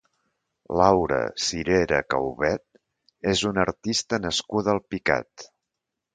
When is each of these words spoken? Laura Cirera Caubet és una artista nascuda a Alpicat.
Laura 0.79 1.19
Cirera 1.47 1.99
Caubet 2.13 2.65
és 3.35 3.45
una 3.51 3.63
artista 3.67 4.21
nascuda 4.27 4.75
a 4.77 4.77
Alpicat. 4.81 5.49